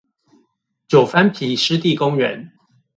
[0.87, 2.53] 九番埤濕地公園